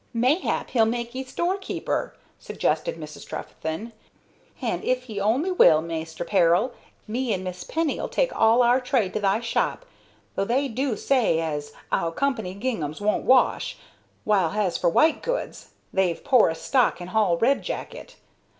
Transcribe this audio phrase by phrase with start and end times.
[0.15, 3.23] "Mayhap he'll make 'ee store keeper," suggested Mrs.
[3.27, 3.91] Trefethen;
[4.57, 6.73] "hand if 'e only will, Maister Peril,
[7.07, 9.85] me and Miss Penny 'll take all our trade to thy shop,
[10.33, 13.77] though they do say has 'ow company ginghams woan't wash,
[14.23, 18.15] while has for white goods, they've poorest stock in hall Red Jacket.